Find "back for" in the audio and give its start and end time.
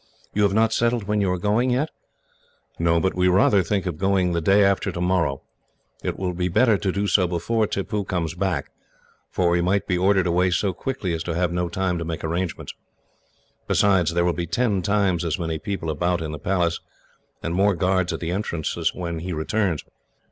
8.33-9.51